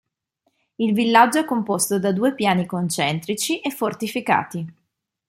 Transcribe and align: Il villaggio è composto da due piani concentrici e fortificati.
Il 0.77 0.95
villaggio 0.95 1.37
è 1.37 1.45
composto 1.45 1.99
da 1.99 2.11
due 2.11 2.33
piani 2.33 2.65
concentrici 2.65 3.59
e 3.59 3.69
fortificati. 3.69 4.65